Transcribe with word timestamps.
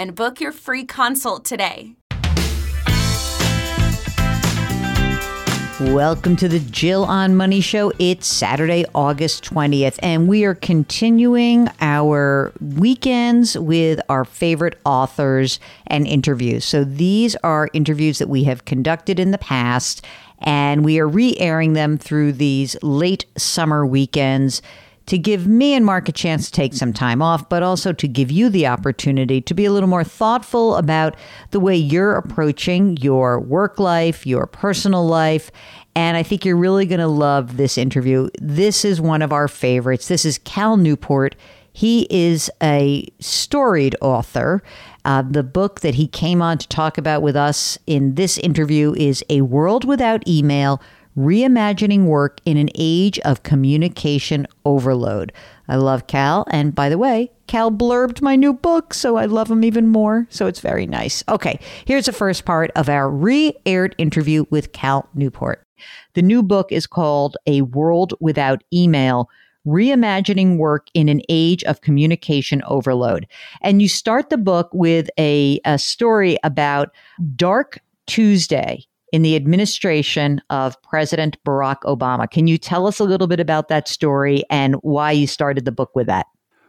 And 0.00 0.14
book 0.14 0.40
your 0.40 0.52
free 0.52 0.84
consult 0.84 1.44
today. 1.44 1.96
Welcome 5.80 6.36
to 6.36 6.46
the 6.46 6.60
Jill 6.70 7.02
on 7.04 7.34
Money 7.34 7.60
Show. 7.60 7.92
It's 7.98 8.28
Saturday, 8.28 8.84
August 8.94 9.42
20th, 9.42 9.98
and 10.00 10.28
we 10.28 10.44
are 10.44 10.54
continuing 10.54 11.68
our 11.80 12.52
weekends 12.60 13.58
with 13.58 14.00
our 14.08 14.24
favorite 14.24 14.78
authors 14.84 15.58
and 15.88 16.06
interviews. 16.06 16.64
So 16.64 16.84
these 16.84 17.34
are 17.42 17.68
interviews 17.72 18.18
that 18.18 18.28
we 18.28 18.44
have 18.44 18.64
conducted 18.64 19.18
in 19.18 19.32
the 19.32 19.38
past, 19.38 20.06
and 20.38 20.84
we 20.84 21.00
are 21.00 21.08
re 21.08 21.36
airing 21.38 21.72
them 21.72 21.98
through 21.98 22.34
these 22.34 22.80
late 22.84 23.24
summer 23.36 23.84
weekends 23.84 24.62
to 25.08 25.16
give 25.16 25.46
me 25.46 25.72
and 25.72 25.86
Mark 25.86 26.08
a 26.08 26.12
chance 26.12 26.46
to 26.46 26.52
take 26.52 26.74
some 26.74 26.92
time 26.92 27.22
off, 27.22 27.48
but 27.48 27.62
also 27.62 27.94
to 27.94 28.06
give 28.06 28.30
you 28.30 28.50
the 28.50 28.66
opportunity 28.66 29.40
to 29.40 29.54
be 29.54 29.64
a 29.64 29.72
little 29.72 29.88
more 29.88 30.04
thoughtful 30.04 30.76
about 30.76 31.16
the 31.50 31.58
way 31.58 31.74
you're 31.74 32.14
approaching 32.14 32.94
your 32.98 33.40
work 33.40 33.78
life, 33.78 34.26
your 34.26 34.46
personal 34.46 35.06
life. 35.06 35.50
And 35.96 36.18
I 36.18 36.22
think 36.22 36.44
you're 36.44 36.56
really 36.56 36.84
going 36.84 37.00
to 37.00 37.08
love 37.08 37.56
this 37.56 37.78
interview. 37.78 38.28
This 38.38 38.84
is 38.84 39.00
one 39.00 39.22
of 39.22 39.32
our 39.32 39.48
favorites. 39.48 40.08
This 40.08 40.26
is 40.26 40.38
Cal 40.38 40.76
Newport. 40.76 41.34
He 41.72 42.06
is 42.10 42.50
a 42.62 43.08
storied 43.18 43.96
author. 44.02 44.62
Uh, 45.06 45.22
the 45.22 45.42
book 45.42 45.80
that 45.80 45.94
he 45.94 46.06
came 46.06 46.42
on 46.42 46.58
to 46.58 46.68
talk 46.68 46.98
about 46.98 47.22
with 47.22 47.34
us 47.34 47.78
in 47.86 48.16
this 48.16 48.36
interview 48.36 48.94
is 48.94 49.24
A 49.30 49.40
World 49.40 49.86
Without 49.86 50.26
Email 50.28 50.82
Reimagining 51.18 52.04
Work 52.04 52.40
in 52.44 52.56
an 52.56 52.68
Age 52.76 53.18
of 53.20 53.42
Communication 53.42 54.46
Overload. 54.64 55.32
I 55.66 55.74
love 55.74 56.06
Cal. 56.06 56.46
And 56.48 56.76
by 56.76 56.88
the 56.88 56.96
way, 56.96 57.32
Cal 57.48 57.72
blurbed 57.72 58.22
my 58.22 58.36
new 58.36 58.52
book, 58.52 58.94
so 58.94 59.16
I 59.16 59.24
love 59.24 59.50
him 59.50 59.64
even 59.64 59.88
more. 59.88 60.28
So 60.30 60.46
it's 60.46 60.60
very 60.60 60.86
nice. 60.86 61.24
Okay, 61.28 61.58
here's 61.84 62.06
the 62.06 62.12
first 62.12 62.44
part 62.44 62.70
of 62.76 62.88
our 62.88 63.10
re 63.10 63.52
aired 63.66 63.96
interview 63.98 64.44
with 64.50 64.72
Cal 64.72 65.08
Newport. 65.12 65.66
The 66.14 66.22
new 66.22 66.40
book 66.40 66.70
is 66.70 66.86
called 66.86 67.36
A 67.48 67.62
World 67.62 68.14
Without 68.20 68.62
Email 68.72 69.28
Reimagining 69.66 70.56
Work 70.56 70.86
in 70.94 71.08
an 71.08 71.20
Age 71.28 71.64
of 71.64 71.80
Communication 71.80 72.62
Overload. 72.68 73.26
And 73.60 73.82
you 73.82 73.88
start 73.88 74.30
the 74.30 74.38
book 74.38 74.70
with 74.72 75.10
a, 75.18 75.60
a 75.64 75.78
story 75.78 76.38
about 76.44 76.94
Dark 77.34 77.80
Tuesday 78.06 78.87
in 79.12 79.22
the 79.22 79.36
administration 79.36 80.40
of 80.50 80.80
President 80.82 81.36
Barack 81.44 81.80
Obama. 81.84 82.30
Can 82.30 82.46
you 82.46 82.58
tell 82.58 82.86
us 82.86 82.98
a 82.98 83.04
little 83.04 83.26
bit 83.26 83.40
about 83.40 83.68
that 83.68 83.88
story 83.88 84.42
and 84.50 84.74
why 84.76 85.12
you 85.12 85.26
started 85.26 85.64
the 85.64 85.72
book 85.72 85.90
with 85.94 86.06
that? 86.06 86.26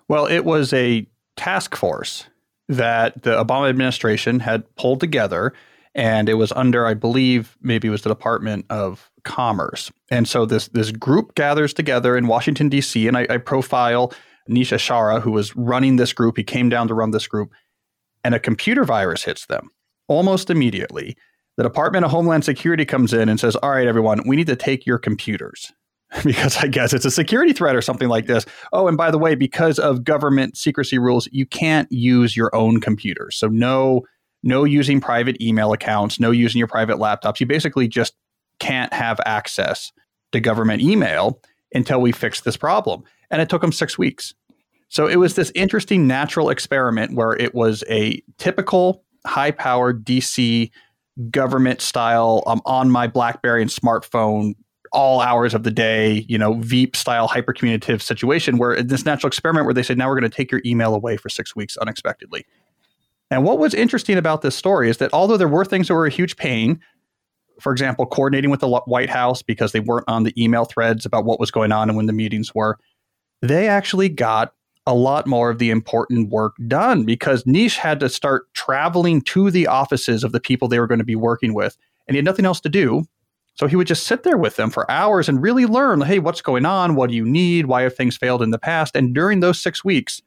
Well, 0.08 0.26
it 0.26 0.46
was 0.46 0.74
a 0.74 1.08
task 1.36 1.76
force 1.76 2.26
that 2.68 3.24
the 3.24 3.32
Obama 3.32 3.70
administration 3.70 4.40
had 4.40 4.64
pulled 4.76 5.00
together, 5.00 5.54
and 5.96 6.30
it 6.30 6.36
was 6.36 6.52
under, 6.54 6.86
I 6.86 6.94
believe, 6.94 7.58
maybe 7.62 7.88
it 7.88 7.92
was 7.92 8.04
the 8.04 8.10
Department 8.10 8.66
of 8.70 9.12
Commerce. 9.24 9.92
And 10.10 10.28
so 10.28 10.46
this 10.46 10.68
this 10.70 10.92
group 10.92 11.36
gathers 11.36 11.74
together 11.74 12.16
in 12.16 12.28
Washington 12.28 12.70
D.C. 12.70 13.08
and 13.08 13.18
I, 13.18 13.28
I 13.30 13.38
profile 13.38 14.14
Nish 14.48 14.72
Acharya, 14.72 15.20
who 15.20 15.32
was 15.32 15.56
running 15.56 15.98
this 15.98 16.14
group. 16.14 16.38
He 16.38 16.44
came 16.44 16.70
down 16.70 16.88
to 16.88 16.94
run 16.94 17.12
this 17.12 17.28
group, 17.28 17.52
and 18.24 18.34
a 18.34 18.40
computer 18.40 18.84
virus 18.84 19.24
hits 19.24 19.46
them 19.48 19.72
almost 20.08 20.50
immediately 20.50 21.16
the 21.60 21.64
Department 21.64 22.06
of 22.06 22.12
Homeland 22.12 22.46
Security 22.46 22.86
comes 22.86 23.12
in 23.12 23.28
and 23.28 23.38
says, 23.38 23.54
All 23.58 23.72
right, 23.72 23.86
everyone, 23.86 24.22
we 24.26 24.38
need 24.38 24.48
to 24.48 24.56
take 24.56 24.86
your 24.86 24.98
computers 24.98 25.74
because 26.24 26.56
I 26.56 26.68
guess 26.68 26.94
it's 26.94 27.04
a 27.04 27.12
security 27.12 27.52
threat 27.52 27.76
or 27.76 27.82
something 27.82 28.08
like 28.08 28.28
this. 28.28 28.46
Oh, 28.72 28.88
and 28.88 28.96
by 28.96 29.12
the 29.12 29.18
way, 29.18 29.36
because 29.36 29.78
of 29.78 30.06
government 30.06 30.56
secrecy 30.56 30.98
rules, 30.98 31.28
you 31.34 31.46
can't 31.46 31.92
use 31.92 32.38
your 32.38 32.56
own 32.56 32.80
computers. 32.80 33.36
So 33.36 33.50
no 33.50 34.04
no 34.42 34.64
using 34.64 35.02
private 35.02 35.42
email 35.42 35.74
accounts, 35.74 36.18
no 36.18 36.32
using 36.32 36.60
your 36.60 36.68
private 36.70 36.96
laptops. 36.96 37.42
You 37.42 37.46
basically 37.46 37.90
just 37.90 38.14
can't 38.60 38.94
have 38.94 39.20
access 39.26 39.92
to 40.32 40.40
government 40.40 40.82
email 40.82 41.42
until 41.76 42.00
we 42.00 42.14
fix 42.14 42.40
this 42.40 42.56
problem. 42.56 43.04
And 43.32 43.42
it 43.42 43.50
took 43.50 43.62
them 43.62 43.74
6 43.74 43.98
weeks. 43.98 44.34
So 44.88 45.08
it 45.08 45.18
was 45.18 45.36
this 45.36 45.52
interesting 45.56 46.08
natural 46.08 46.52
experiment 46.52 47.16
where 47.16 47.34
it 47.34 47.54
was 47.54 47.84
a 47.90 48.24
typical 48.38 49.04
high-powered 49.26 50.06
DC 50.06 50.72
government 51.32 51.82
style 51.82 52.44
um, 52.48 52.62
on 52.66 52.90
my 52.90 53.08
BlackBerry 53.08 53.62
and 53.62 53.72
smartphone 53.72 54.56
all 54.92 55.22
hours 55.22 55.54
of 55.54 55.64
the 55.64 55.72
day, 55.72 56.26
you 56.28 56.38
know, 56.38 56.54
Veep 56.56 56.96
style 56.96 57.28
hypercommunicative 57.28 58.02
situation 58.02 58.58
where 58.58 58.82
this 58.82 59.06
natural 59.06 59.28
experiment 59.28 59.66
where 59.66 59.74
they 59.74 59.84
said, 59.84 59.98
now 59.98 60.08
we're 60.08 60.20
going 60.20 60.30
to 60.30 60.36
take 60.36 60.52
your 60.52 60.62
email 60.66 60.96
away 60.96 61.18
for 61.18 61.30
six 61.30 61.56
weeks 61.56 61.78
unexpectedly. 61.78 62.46
And 63.32 63.44
what 63.44 63.60
was 63.60 63.74
interesting 63.74 64.18
about 64.18 64.42
this 64.42 64.56
story 64.56 64.90
is 64.90 64.98
that 64.98 65.14
although 65.14 65.38
there 65.38 65.48
were 65.48 65.66
things 65.66 65.88
that 65.88 65.94
were 65.94 66.08
a 66.08 66.12
huge 66.12 66.36
pain, 66.38 66.80
for 67.60 67.72
example, 67.72 68.06
coordinating 68.06 68.50
with 68.50 68.62
the 68.62 68.68
White 68.68 69.10
House 69.10 69.42
because 69.44 69.72
they 69.72 69.80
weren't 69.80 70.06
on 70.08 70.24
the 70.24 70.34
email 70.42 70.66
threads 70.66 71.06
about 71.06 71.26
what 71.26 71.40
was 71.40 71.52
going 71.52 71.72
on 71.72 71.90
and 71.90 71.98
when 71.98 72.08
the 72.08 72.14
meetings 72.14 72.56
were, 72.56 72.78
they 73.42 73.68
actually 73.68 74.10
got 74.10 74.54
a 74.90 74.96
lot 74.96 75.28
more 75.28 75.52
of 75.52 75.60
the 75.60 75.70
important 75.70 76.30
work 76.30 76.56
done 76.68 77.04
because 77.04 77.46
Nish 77.46 77.78
had 77.78 78.00
to 78.00 78.10
start 78.10 78.52
traveling 78.56 79.22
to 79.22 79.52
the 79.52 79.68
offices 79.68 80.24
of 80.24 80.32
the 80.32 80.40
people 80.40 80.68
they 80.68 80.80
were 80.80 80.88
going 80.88 80.98
to 81.00 81.06
be 81.06 81.16
working 81.16 81.54
with. 81.54 81.78
And 82.08 82.16
he 82.16 82.18
had 82.18 82.26
nothing 82.26 82.46
else 82.46 82.60
to 82.62 82.70
do. 82.70 83.04
So 83.54 83.68
he 83.68 83.76
would 83.76 83.86
just 83.86 84.08
sit 84.08 84.24
there 84.24 84.38
with 84.38 84.56
them 84.56 84.72
for 84.72 84.90
hours 84.90 85.30
and 85.30 85.44
really 85.44 85.68
learn 85.68 86.02
hey, 86.02 86.18
what's 86.18 86.42
going 86.42 86.66
on? 86.66 86.96
What 86.96 87.12
do 87.12 87.16
you 87.16 87.24
need? 87.24 87.68
Why 87.68 87.84
have 87.84 87.96
things 87.96 88.18
failed 88.18 88.42
in 88.42 88.50
the 88.50 88.58
past? 88.58 88.96
And 88.96 89.14
during 89.14 89.42
those 89.42 89.62
six 89.62 89.86
weeks, 89.86 90.24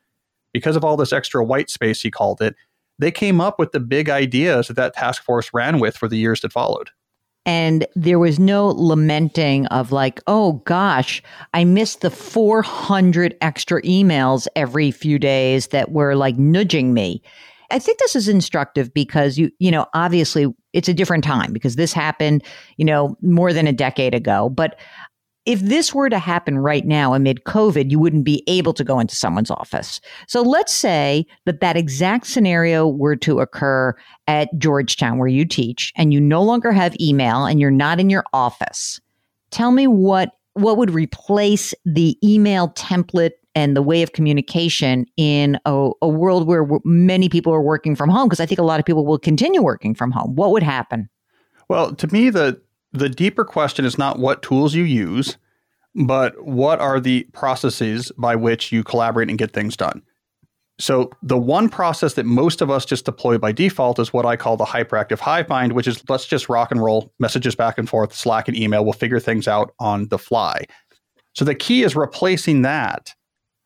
because 0.52 0.76
of 0.76 0.84
all 0.84 0.96
this 0.96 1.12
extra 1.12 1.44
white 1.44 1.69
space, 1.69 2.00
he 2.00 2.10
called 2.12 2.40
it, 2.40 2.54
they 3.00 3.10
came 3.10 3.40
up 3.40 3.58
with 3.58 3.72
the 3.72 3.81
big 3.81 4.08
ideas 4.08 4.69
that 4.69 4.76
that 4.76 4.94
task 4.94 5.25
force 5.25 5.50
ran 5.52 5.81
with 5.81 5.96
for 5.96 6.06
the 6.06 6.19
years 6.19 6.40
that 6.42 6.52
followed. 6.52 6.90
And 7.44 7.86
there 7.96 8.18
was 8.18 8.38
no 8.38 8.68
lamenting 8.68 9.66
of 9.66 9.90
like, 9.90 10.20
oh 10.26 10.54
gosh, 10.64 11.22
I 11.52 11.64
missed 11.64 12.00
the 12.00 12.10
400 12.10 13.36
extra 13.40 13.82
emails 13.82 14.46
every 14.54 14.90
few 14.90 15.18
days 15.18 15.68
that 15.68 15.90
were 15.90 16.14
like 16.14 16.38
nudging 16.38 16.94
me. 16.94 17.22
I 17.70 17.78
think 17.78 17.98
this 17.98 18.14
is 18.14 18.28
instructive 18.28 18.92
because 18.92 19.38
you, 19.38 19.50
you 19.58 19.70
know, 19.70 19.86
obviously 19.94 20.46
it's 20.72 20.88
a 20.88 20.94
different 20.94 21.24
time 21.24 21.52
because 21.52 21.76
this 21.76 21.92
happened, 21.92 22.44
you 22.76 22.84
know, 22.84 23.16
more 23.22 23.52
than 23.52 23.66
a 23.66 23.72
decade 23.72 24.14
ago. 24.14 24.50
But 24.50 24.78
if 25.44 25.60
this 25.60 25.92
were 25.92 26.08
to 26.08 26.18
happen 26.18 26.58
right 26.58 26.84
now 26.84 27.14
amid 27.14 27.44
COVID, 27.44 27.90
you 27.90 27.98
wouldn't 27.98 28.24
be 28.24 28.44
able 28.46 28.72
to 28.74 28.84
go 28.84 29.00
into 29.00 29.16
someone's 29.16 29.50
office. 29.50 30.00
So 30.28 30.42
let's 30.42 30.72
say 30.72 31.26
that 31.46 31.60
that 31.60 31.76
exact 31.76 32.26
scenario 32.26 32.86
were 32.86 33.16
to 33.16 33.40
occur 33.40 33.94
at 34.28 34.56
Georgetown, 34.58 35.18
where 35.18 35.28
you 35.28 35.44
teach, 35.44 35.92
and 35.96 36.12
you 36.12 36.20
no 36.20 36.42
longer 36.42 36.70
have 36.70 36.98
email 37.00 37.44
and 37.44 37.60
you're 37.60 37.70
not 37.70 37.98
in 37.98 38.08
your 38.08 38.24
office. 38.32 39.00
Tell 39.50 39.72
me 39.72 39.86
what 39.86 40.30
what 40.54 40.76
would 40.76 40.90
replace 40.90 41.72
the 41.86 42.18
email 42.22 42.68
template 42.70 43.32
and 43.54 43.74
the 43.74 43.82
way 43.82 44.02
of 44.02 44.12
communication 44.12 45.06
in 45.16 45.58
a, 45.64 45.90
a 46.02 46.08
world 46.08 46.46
where 46.46 46.66
many 46.84 47.30
people 47.30 47.54
are 47.54 47.62
working 47.62 47.96
from 47.96 48.10
home? 48.10 48.28
Because 48.28 48.40
I 48.40 48.46
think 48.46 48.58
a 48.58 48.64
lot 48.64 48.78
of 48.78 48.84
people 48.84 49.06
will 49.06 49.18
continue 49.18 49.62
working 49.62 49.94
from 49.94 50.10
home. 50.10 50.34
What 50.34 50.50
would 50.50 50.62
happen? 50.62 51.08
Well, 51.68 51.94
to 51.94 52.06
me, 52.12 52.28
the 52.28 52.60
the 52.92 53.08
deeper 53.08 53.44
question 53.44 53.84
is 53.84 53.98
not 53.98 54.18
what 54.18 54.42
tools 54.42 54.74
you 54.74 54.84
use, 54.84 55.36
but 55.94 56.44
what 56.44 56.80
are 56.80 57.00
the 57.00 57.24
processes 57.32 58.12
by 58.18 58.36
which 58.36 58.72
you 58.72 58.82
collaborate 58.84 59.28
and 59.28 59.38
get 59.38 59.52
things 59.52 59.76
done. 59.76 60.02
So 60.78 61.10
the 61.22 61.38
one 61.38 61.68
process 61.68 62.14
that 62.14 62.26
most 62.26 62.60
of 62.60 62.70
us 62.70 62.84
just 62.84 63.04
deploy 63.04 63.38
by 63.38 63.52
default 63.52 63.98
is 63.98 64.12
what 64.12 64.26
I 64.26 64.36
call 64.36 64.56
the 64.56 64.64
hyperactive 64.64 65.18
hive 65.18 65.48
mind, 65.48 65.74
which 65.74 65.86
is 65.86 66.02
let's 66.08 66.26
just 66.26 66.48
rock 66.48 66.70
and 66.70 66.82
roll 66.82 67.12
messages 67.18 67.54
back 67.54 67.78
and 67.78 67.88
forth, 67.88 68.14
Slack 68.14 68.48
and 68.48 68.56
email. 68.56 68.82
We'll 68.84 68.94
figure 68.94 69.20
things 69.20 69.46
out 69.46 69.74
on 69.78 70.08
the 70.08 70.18
fly. 70.18 70.64
So 71.34 71.44
the 71.44 71.54
key 71.54 71.82
is 71.82 71.94
replacing 71.94 72.62
that 72.62 73.14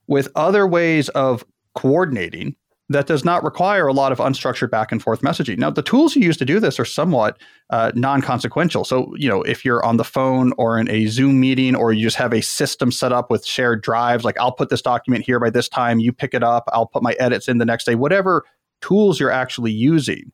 with 0.08 0.28
other 0.34 0.66
ways 0.66 1.08
of 1.10 1.44
coordinating 1.74 2.56
that 2.88 3.06
does 3.06 3.24
not 3.24 3.42
require 3.42 3.86
a 3.88 3.92
lot 3.92 4.12
of 4.12 4.18
unstructured 4.18 4.70
back 4.70 4.92
and 4.92 5.02
forth 5.02 5.20
messaging. 5.20 5.58
Now, 5.58 5.70
the 5.70 5.82
tools 5.82 6.14
you 6.14 6.22
use 6.22 6.36
to 6.36 6.44
do 6.44 6.60
this 6.60 6.78
are 6.78 6.84
somewhat 6.84 7.40
uh, 7.70 7.90
non 7.94 8.22
consequential. 8.22 8.84
So, 8.84 9.12
you 9.16 9.28
know, 9.28 9.42
if 9.42 9.64
you're 9.64 9.84
on 9.84 9.96
the 9.96 10.04
phone 10.04 10.52
or 10.56 10.78
in 10.78 10.88
a 10.88 11.06
Zoom 11.06 11.40
meeting 11.40 11.74
or 11.74 11.92
you 11.92 12.02
just 12.02 12.16
have 12.16 12.32
a 12.32 12.40
system 12.40 12.92
set 12.92 13.12
up 13.12 13.30
with 13.30 13.44
shared 13.44 13.82
drives, 13.82 14.24
like 14.24 14.38
I'll 14.38 14.52
put 14.52 14.68
this 14.68 14.82
document 14.82 15.24
here 15.24 15.40
by 15.40 15.50
this 15.50 15.68
time, 15.68 15.98
you 15.98 16.12
pick 16.12 16.32
it 16.32 16.44
up, 16.44 16.64
I'll 16.72 16.86
put 16.86 17.02
my 17.02 17.14
edits 17.18 17.48
in 17.48 17.58
the 17.58 17.64
next 17.64 17.84
day, 17.84 17.96
whatever 17.96 18.44
tools 18.80 19.18
you're 19.18 19.30
actually 19.30 19.72
using. 19.72 20.30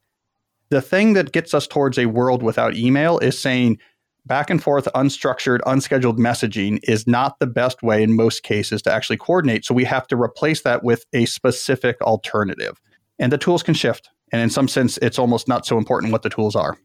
The 0.68 0.82
thing 0.82 1.14
that 1.14 1.32
gets 1.32 1.54
us 1.54 1.66
towards 1.66 1.98
a 1.98 2.06
world 2.06 2.42
without 2.42 2.76
email 2.76 3.18
is 3.18 3.38
saying, 3.38 3.78
back 4.26 4.50
and 4.50 4.62
forth, 4.62 4.88
unstructured, 4.94 5.60
unscheduled 5.66 6.18
messaging 6.18 6.78
is 6.84 7.06
not 7.06 7.38
the 7.38 7.46
best 7.46 7.82
way 7.82 8.02
in 8.02 8.16
most 8.16 8.42
cases 8.42 8.82
to 8.82 8.92
actually 8.92 9.16
coordinate. 9.16 9.64
So 9.64 9.74
we 9.74 9.84
have 9.84 10.06
to 10.08 10.16
replace 10.16 10.62
that 10.62 10.84
with 10.84 11.04
a 11.12 11.26
specific 11.26 12.00
alternative. 12.02 12.80
And 13.18 13.32
the 13.32 13.38
tools 13.38 13.62
can 13.62 13.74
shift. 13.74 14.10
And 14.32 14.40
in 14.40 14.50
some 14.50 14.68
sense, 14.68 14.98
it's 14.98 15.18
almost 15.18 15.48
not 15.48 15.66
so 15.66 15.76
important 15.76 16.12
what 16.12 16.22
the 16.22 16.30
tools 16.30 16.56
are. 16.56 16.78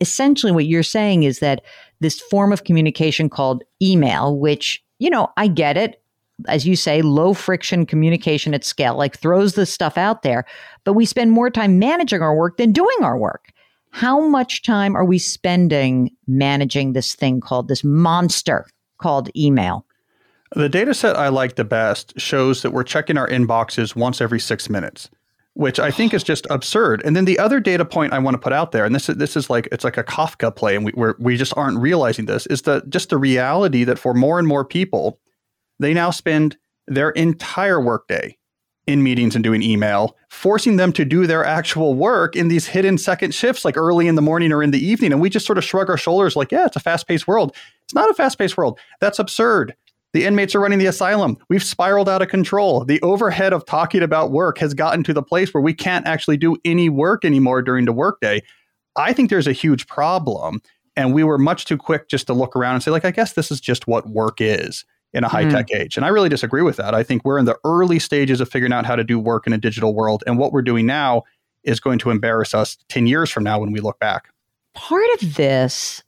Essentially, 0.00 0.52
what 0.52 0.66
you're 0.66 0.82
saying 0.82 1.22
is 1.22 1.38
that 1.40 1.62
this 2.00 2.20
form 2.20 2.52
of 2.52 2.64
communication 2.64 3.28
called 3.28 3.64
email, 3.80 4.38
which, 4.38 4.82
you 4.98 5.10
know, 5.10 5.28
I 5.36 5.48
get 5.48 5.76
it. 5.76 6.02
As 6.48 6.66
you 6.66 6.76
say, 6.76 7.00
low 7.00 7.32
friction 7.32 7.86
communication 7.86 8.52
at 8.52 8.62
scale, 8.62 8.94
like 8.94 9.18
throws 9.18 9.54
the 9.54 9.64
stuff 9.64 9.96
out 9.96 10.22
there, 10.22 10.44
but 10.84 10.92
we 10.92 11.06
spend 11.06 11.30
more 11.30 11.48
time 11.48 11.78
managing 11.78 12.20
our 12.20 12.36
work 12.36 12.58
than 12.58 12.72
doing 12.72 12.96
our 13.00 13.16
work 13.16 13.52
how 13.96 14.20
much 14.20 14.60
time 14.60 14.94
are 14.94 15.06
we 15.06 15.18
spending 15.18 16.14
managing 16.26 16.92
this 16.92 17.14
thing 17.14 17.40
called 17.40 17.66
this 17.66 17.82
monster 17.82 18.66
called 18.98 19.34
email? 19.34 19.86
The 20.54 20.68
data 20.68 20.92
set 20.92 21.16
I 21.16 21.28
like 21.28 21.56
the 21.56 21.64
best 21.64 22.12
shows 22.20 22.60
that 22.60 22.72
we're 22.72 22.84
checking 22.84 23.16
our 23.16 23.26
inboxes 23.26 23.96
once 23.96 24.20
every 24.20 24.38
six 24.38 24.68
minutes, 24.68 25.08
which 25.54 25.80
I 25.80 25.90
think 25.90 26.12
is 26.12 26.22
just 26.22 26.46
absurd. 26.50 27.00
And 27.06 27.16
then 27.16 27.24
the 27.24 27.38
other 27.38 27.58
data 27.58 27.86
point 27.86 28.12
I 28.12 28.18
want 28.18 28.34
to 28.34 28.38
put 28.38 28.52
out 28.52 28.72
there, 28.72 28.84
and 28.84 28.94
this 28.94 29.08
is 29.08 29.16
this 29.16 29.34
is 29.34 29.48
like 29.48 29.66
it's 29.72 29.82
like 29.82 29.96
a 29.96 30.04
Kafka 30.04 30.54
play, 30.54 30.76
and 30.76 30.84
we 30.84 30.92
we 30.94 31.12
we 31.18 31.36
just 31.38 31.56
aren't 31.56 31.78
realizing 31.78 32.26
this, 32.26 32.44
is 32.48 32.62
that 32.62 32.90
just 32.90 33.08
the 33.08 33.16
reality 33.16 33.82
that 33.84 33.98
for 33.98 34.12
more 34.12 34.38
and 34.38 34.46
more 34.46 34.64
people, 34.66 35.20
they 35.78 35.94
now 35.94 36.10
spend 36.10 36.58
their 36.86 37.12
entire 37.12 37.80
workday 37.80 38.36
in 38.86 39.02
meetings 39.02 39.34
and 39.34 39.42
doing 39.42 39.62
email, 39.62 40.16
forcing 40.30 40.76
them 40.76 40.92
to 40.92 41.04
do 41.04 41.26
their 41.26 41.44
actual 41.44 41.94
work 41.94 42.36
in 42.36 42.48
these 42.48 42.66
hidden 42.66 42.98
second 42.98 43.34
shifts, 43.34 43.64
like 43.64 43.76
early 43.76 44.06
in 44.06 44.14
the 44.14 44.22
morning 44.22 44.52
or 44.52 44.62
in 44.62 44.70
the 44.70 44.84
evening. 44.84 45.12
And 45.12 45.20
we 45.20 45.28
just 45.28 45.46
sort 45.46 45.58
of 45.58 45.64
shrug 45.64 45.90
our 45.90 45.96
shoulders, 45.96 46.36
like, 46.36 46.52
yeah, 46.52 46.66
it's 46.66 46.76
a 46.76 46.80
fast 46.80 47.08
paced 47.08 47.26
world. 47.26 47.54
It's 47.84 47.94
not 47.94 48.10
a 48.10 48.14
fast 48.14 48.38
paced 48.38 48.56
world. 48.56 48.78
That's 49.00 49.18
absurd. 49.18 49.74
The 50.12 50.24
inmates 50.24 50.54
are 50.54 50.60
running 50.60 50.78
the 50.78 50.86
asylum. 50.86 51.36
We've 51.48 51.62
spiraled 51.62 52.08
out 52.08 52.22
of 52.22 52.28
control. 52.28 52.84
The 52.84 53.02
overhead 53.02 53.52
of 53.52 53.66
talking 53.66 54.02
about 54.02 54.30
work 54.30 54.58
has 54.58 54.72
gotten 54.72 55.02
to 55.04 55.12
the 55.12 55.22
place 55.22 55.52
where 55.52 55.62
we 55.62 55.74
can't 55.74 56.06
actually 56.06 56.36
do 56.36 56.56
any 56.64 56.88
work 56.88 57.24
anymore 57.24 57.60
during 57.62 57.84
the 57.84 57.92
workday. 57.92 58.42
I 58.96 59.12
think 59.12 59.28
there's 59.28 59.48
a 59.48 59.52
huge 59.52 59.86
problem. 59.88 60.62
And 60.96 61.12
we 61.12 61.24
were 61.24 61.36
much 61.36 61.66
too 61.66 61.76
quick 61.76 62.08
just 62.08 62.28
to 62.28 62.32
look 62.32 62.56
around 62.56 62.74
and 62.74 62.82
say, 62.82 62.90
like, 62.90 63.04
I 63.04 63.10
guess 63.10 63.34
this 63.34 63.50
is 63.50 63.60
just 63.60 63.86
what 63.86 64.08
work 64.08 64.40
is 64.40 64.86
in 65.16 65.24
a 65.24 65.28
high 65.28 65.48
tech 65.48 65.68
mm. 65.68 65.80
age. 65.80 65.96
And 65.96 66.04
I 66.04 66.08
really 66.08 66.28
disagree 66.28 66.60
with 66.60 66.76
that. 66.76 66.94
I 66.94 67.02
think 67.02 67.24
we're 67.24 67.38
in 67.38 67.46
the 67.46 67.58
early 67.64 67.98
stages 67.98 68.40
of 68.40 68.50
figuring 68.50 68.72
out 68.72 68.84
how 68.84 68.94
to 68.94 69.02
do 69.02 69.18
work 69.18 69.46
in 69.46 69.52
a 69.54 69.58
digital 69.58 69.94
world. 69.94 70.22
And 70.26 70.38
what 70.38 70.52
we're 70.52 70.62
doing 70.62 70.84
now 70.84 71.24
is 71.64 71.80
going 71.80 71.98
to 72.00 72.10
embarrass 72.10 72.52
us 72.54 72.76
10 72.90 73.06
years 73.06 73.30
from 73.30 73.42
now 73.42 73.58
when 73.58 73.72
we 73.72 73.80
look 73.80 73.98
back. 73.98 74.28
Part 74.74 75.06
of 75.14 75.36
this 75.36 76.02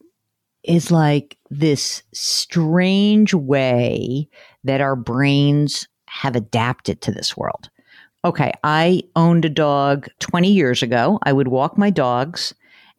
is 0.62 0.90
like 0.90 1.38
this 1.49 2.02
strange 2.12 3.32
way 3.32 4.28
that 4.62 4.82
our 4.82 4.94
brains 4.94 5.88
have 6.06 6.37
adapted 6.37 7.00
to 7.00 7.10
this 7.10 7.34
world. 7.34 7.70
Okay, 8.26 8.52
I 8.62 9.02
owned 9.16 9.46
a 9.46 9.50
dog 9.50 10.08
20 10.19 10.52
years 10.52 10.82
ago. 10.82 11.19
I 11.22 11.32
would 11.32 11.49
walk 11.49 11.78
my 11.78 11.88
dogs. 11.88 12.55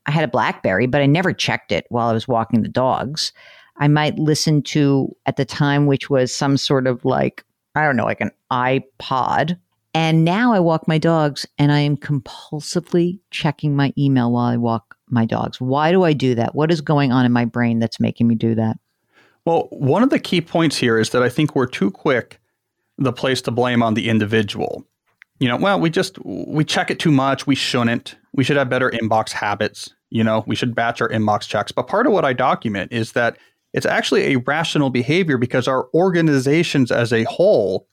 I 0.07 0.11
had 0.11 0.23
a 0.23 0.29
Blackberry, 0.29 0.87
but 0.87 1.01
I 1.01 1.05
never 1.05 1.33
checked 1.33 1.71
it 1.71 1.85
while 1.89 2.07
I 2.07 2.13
was 2.13 2.27
walking 2.27 2.63
the 2.63 2.69
dogs. 2.69 3.31
I 3.79 3.87
might 3.87 4.19
listen 4.19 4.61
to 4.63 5.15
at 5.25 5.37
the 5.37 5.45
time, 5.45 5.85
which 5.85 6.09
was 6.09 6.35
some 6.35 6.57
sort 6.57 6.85
of 6.85 7.03
like, 7.05 7.43
I 7.75 7.85
don't 7.85 7.95
know, 7.95 8.05
like 8.05 8.21
an 8.21 8.31
iPod. 8.51 9.57
And 9.93 10.23
now 10.23 10.53
I 10.53 10.59
walk 10.59 10.87
my 10.87 10.97
dogs 10.97 11.45
and 11.57 11.71
I 11.71 11.79
am 11.79 11.97
compulsively 11.97 13.19
checking 13.31 13.75
my 13.75 13.93
email 13.97 14.31
while 14.31 14.45
I 14.45 14.57
walk 14.57 14.95
my 15.09 15.25
dogs. 15.25 15.59
Why 15.59 15.91
do 15.91 16.03
I 16.03 16.13
do 16.13 16.35
that? 16.35 16.53
What 16.53 16.71
is 16.71 16.81
going 16.81 17.11
on 17.11 17.25
in 17.25 17.31
my 17.31 17.45
brain 17.45 17.79
that's 17.79 17.99
making 17.99 18.27
me 18.27 18.35
do 18.35 18.53
that? 18.55 18.77
Well, 19.45 19.67
one 19.71 20.03
of 20.03 20.09
the 20.09 20.19
key 20.19 20.41
points 20.41 20.77
here 20.77 20.99
is 20.99 21.09
that 21.11 21.23
I 21.23 21.29
think 21.29 21.55
we're 21.55 21.65
too 21.65 21.89
quick 21.89 22.39
the 22.97 23.13
place 23.13 23.41
to 23.43 23.51
blame 23.51 23.81
on 23.81 23.93
the 23.93 24.09
individual. 24.09 24.85
You 25.39 25.47
know, 25.47 25.57
well, 25.57 25.79
we 25.79 25.89
just 25.89 26.19
we 26.25 26.65
check 26.65 26.91
it 26.91 26.99
too 26.99 27.11
much. 27.11 27.47
We 27.47 27.55
shouldn't. 27.55 28.15
We 28.33 28.43
should 28.43 28.57
have 28.57 28.69
better 28.69 28.91
inbox 28.91 29.31
habits. 29.31 29.93
You 30.09 30.23
know, 30.23 30.43
we 30.45 30.55
should 30.55 30.75
batch 30.75 31.01
our 31.01 31.09
inbox 31.09 31.47
checks. 31.47 31.71
But 31.71 31.87
part 31.87 32.07
of 32.07 32.13
what 32.13 32.25
I 32.25 32.33
document 32.33 32.91
is 32.91 33.13
that 33.13 33.37
it's 33.73 33.85
actually 33.85 34.33
a 34.33 34.37
rational 34.37 34.89
behavior 34.89 35.37
because 35.37 35.67
our 35.67 35.87
organizations 35.93 36.91
as 36.91 37.13
a 37.13 37.23
whole 37.23 37.87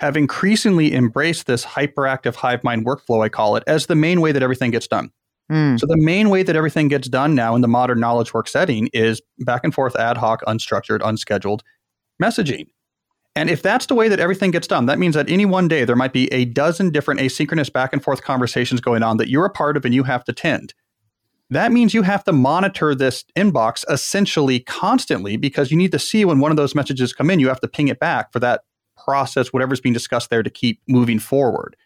have 0.00 0.16
increasingly 0.16 0.94
embraced 0.94 1.46
this 1.46 1.64
hyperactive 1.64 2.34
hive 2.34 2.62
mind 2.64 2.84
workflow, 2.84 3.24
I 3.24 3.28
call 3.28 3.56
it, 3.56 3.62
as 3.66 3.86
the 3.86 3.94
main 3.94 4.20
way 4.20 4.32
that 4.32 4.42
everything 4.42 4.70
gets 4.70 4.88
done. 4.88 5.10
Mm. 5.50 5.78
So 5.78 5.86
the 5.86 5.96
main 5.96 6.30
way 6.30 6.42
that 6.42 6.56
everything 6.56 6.88
gets 6.88 7.08
done 7.08 7.34
now 7.34 7.54
in 7.54 7.60
the 7.60 7.68
modern 7.68 8.00
knowledge 8.00 8.34
work 8.34 8.48
setting 8.48 8.88
is 8.92 9.20
back 9.40 9.62
and 9.62 9.74
forth, 9.74 9.94
ad 9.96 10.16
hoc, 10.16 10.42
unstructured, 10.46 11.00
unscheduled 11.04 11.62
messaging. 12.22 12.66
And 13.36 13.50
if 13.50 13.62
that's 13.62 13.86
the 13.86 13.94
way 13.94 14.08
that 14.08 14.20
everything 14.20 14.52
gets 14.52 14.66
done, 14.66 14.86
that 14.86 14.98
means 14.98 15.14
that 15.16 15.28
any 15.28 15.44
one 15.44 15.68
day 15.68 15.84
there 15.84 15.96
might 15.96 16.12
be 16.12 16.32
a 16.32 16.44
dozen 16.44 16.90
different 16.90 17.20
asynchronous 17.20 17.72
back 17.72 17.92
and 17.92 18.02
forth 18.02 18.22
conversations 18.22 18.80
going 18.80 19.02
on 19.02 19.16
that 19.16 19.28
you're 19.28 19.44
a 19.44 19.50
part 19.50 19.76
of 19.76 19.84
and 19.84 19.94
you 19.94 20.04
have 20.04 20.24
to 20.24 20.32
tend 20.32 20.72
that 21.50 21.72
means 21.72 21.94
you 21.94 22.02
have 22.02 22.24
to 22.24 22.32
monitor 22.32 22.94
this 22.94 23.24
inbox 23.36 23.84
essentially 23.90 24.60
constantly 24.60 25.36
because 25.36 25.70
you 25.70 25.76
need 25.76 25.92
to 25.92 25.98
see 25.98 26.24
when 26.24 26.40
one 26.40 26.50
of 26.50 26.56
those 26.56 26.74
messages 26.74 27.12
come 27.12 27.30
in, 27.30 27.38
you 27.38 27.48
have 27.48 27.60
to 27.60 27.68
ping 27.68 27.88
it 27.88 28.00
back 28.00 28.32
for 28.32 28.40
that 28.40 28.62
process, 29.02 29.52
whatever's 29.52 29.80
being 29.80 29.92
discussed 29.92 30.30
there 30.30 30.42
to 30.42 30.50
keep 30.50 30.80
moving 30.88 31.18
forward. 31.18 31.76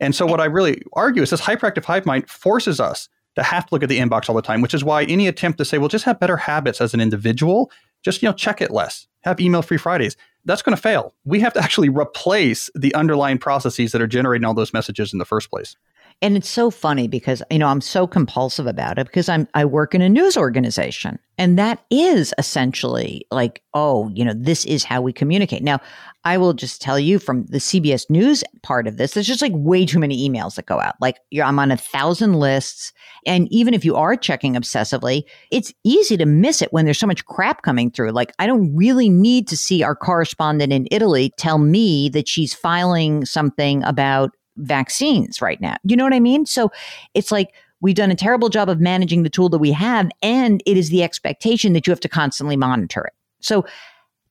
And 0.00 0.14
so 0.14 0.26
what 0.26 0.40
I 0.40 0.44
really 0.44 0.82
argue 0.92 1.22
is 1.22 1.30
this 1.30 1.40
hyperactive 1.40 1.84
hive 1.84 2.06
mind 2.06 2.30
forces 2.30 2.80
us 2.80 3.08
to 3.34 3.42
have 3.42 3.66
to 3.66 3.74
look 3.74 3.82
at 3.82 3.88
the 3.88 3.98
inbox 3.98 4.28
all 4.28 4.34
the 4.34 4.42
time, 4.42 4.60
which 4.60 4.74
is 4.74 4.84
why 4.84 5.04
any 5.04 5.26
attempt 5.26 5.58
to 5.58 5.64
say, 5.64 5.78
well, 5.78 5.88
just 5.88 6.04
have 6.04 6.20
better 6.20 6.36
habits 6.36 6.80
as 6.80 6.94
an 6.94 7.00
individual, 7.00 7.70
just 8.04 8.22
you 8.22 8.28
know, 8.28 8.32
check 8.32 8.60
it 8.60 8.70
less, 8.70 9.06
have 9.22 9.40
email 9.40 9.62
free 9.62 9.76
Fridays, 9.76 10.16
that's 10.44 10.62
going 10.62 10.74
to 10.74 10.80
fail. 10.80 11.14
We 11.24 11.40
have 11.40 11.52
to 11.54 11.60
actually 11.60 11.88
replace 11.88 12.70
the 12.74 12.94
underlying 12.94 13.38
processes 13.38 13.92
that 13.92 14.00
are 14.00 14.06
generating 14.06 14.44
all 14.44 14.54
those 14.54 14.72
messages 14.72 15.12
in 15.12 15.18
the 15.18 15.24
first 15.24 15.50
place. 15.50 15.76
And 16.20 16.36
it's 16.36 16.48
so 16.48 16.70
funny 16.70 17.06
because, 17.06 17.42
you 17.50 17.60
know, 17.60 17.68
I'm 17.68 17.80
so 17.80 18.06
compulsive 18.06 18.66
about 18.66 18.98
it 18.98 19.06
because 19.06 19.28
I'm, 19.28 19.46
I 19.54 19.64
work 19.64 19.94
in 19.94 20.02
a 20.02 20.08
news 20.08 20.36
organization 20.36 21.18
and 21.38 21.56
that 21.56 21.84
is 21.90 22.34
essentially 22.38 23.24
like, 23.30 23.62
oh, 23.72 24.10
you 24.12 24.24
know, 24.24 24.34
this 24.36 24.66
is 24.66 24.82
how 24.82 25.00
we 25.00 25.12
communicate. 25.12 25.62
Now, 25.62 25.78
I 26.24 26.36
will 26.36 26.52
just 26.52 26.82
tell 26.82 26.98
you 26.98 27.20
from 27.20 27.46
the 27.46 27.58
CBS 27.58 28.10
News 28.10 28.42
part 28.62 28.88
of 28.88 28.96
this, 28.96 29.12
there's 29.12 29.28
just 29.28 29.40
like 29.40 29.52
way 29.54 29.86
too 29.86 30.00
many 30.00 30.28
emails 30.28 30.56
that 30.56 30.66
go 30.66 30.80
out. 30.80 30.96
Like 31.00 31.18
I'm 31.40 31.60
on 31.60 31.70
a 31.70 31.76
thousand 31.76 32.34
lists. 32.34 32.92
And 33.24 33.46
even 33.52 33.72
if 33.72 33.84
you 33.84 33.94
are 33.94 34.16
checking 34.16 34.54
obsessively, 34.54 35.22
it's 35.52 35.72
easy 35.84 36.16
to 36.16 36.26
miss 36.26 36.60
it 36.60 36.72
when 36.72 36.84
there's 36.84 36.98
so 36.98 37.06
much 37.06 37.24
crap 37.26 37.62
coming 37.62 37.92
through. 37.92 38.10
Like 38.10 38.32
I 38.40 38.46
don't 38.48 38.74
really 38.74 39.08
need 39.08 39.46
to 39.48 39.56
see 39.56 39.84
our 39.84 39.94
correspondent 39.94 40.72
in 40.72 40.88
Italy 40.90 41.32
tell 41.36 41.58
me 41.58 42.08
that 42.08 42.26
she's 42.26 42.52
filing 42.52 43.24
something 43.24 43.84
about 43.84 44.32
vaccines 44.58 45.40
right 45.40 45.60
now. 45.60 45.76
You 45.84 45.96
know 45.96 46.04
what 46.04 46.14
I 46.14 46.20
mean? 46.20 46.46
So 46.46 46.70
it's 47.14 47.32
like 47.32 47.54
we've 47.80 47.94
done 47.94 48.10
a 48.10 48.16
terrible 48.16 48.48
job 48.48 48.68
of 48.68 48.80
managing 48.80 49.22
the 49.22 49.30
tool 49.30 49.48
that 49.48 49.58
we 49.58 49.72
have, 49.72 50.10
and 50.22 50.62
it 50.66 50.76
is 50.76 50.90
the 50.90 51.02
expectation 51.02 51.72
that 51.72 51.86
you 51.86 51.90
have 51.90 52.00
to 52.00 52.08
constantly 52.08 52.56
monitor 52.56 53.04
it. 53.04 53.14
So 53.40 53.64